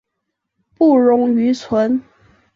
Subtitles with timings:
[0.79, 2.01] 不溶于醇。